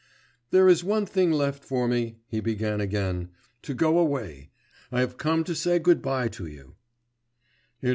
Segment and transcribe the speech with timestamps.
[0.49, 3.29] 'There is one thing left for me,' he began again,
[3.61, 4.49] 'to go away;
[4.91, 6.73] I have come to say good bye to you.